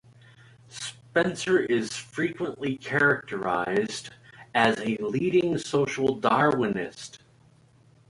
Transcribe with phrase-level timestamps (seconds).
[0.67, 4.09] Spencer is frequently characterized
[4.55, 7.19] as a leading Social Darwinist.